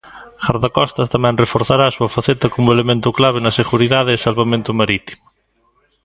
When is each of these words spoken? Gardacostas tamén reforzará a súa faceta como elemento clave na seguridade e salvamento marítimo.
Gardacostas 0.45 1.11
tamén 1.15 1.39
reforzará 1.43 1.85
a 1.87 1.95
súa 1.97 2.13
faceta 2.17 2.51
como 2.55 2.73
elemento 2.75 3.09
clave 3.17 3.39
na 3.41 3.55
seguridade 3.59 4.09
e 4.13 4.23
salvamento 4.25 4.71
marítimo. 4.79 5.25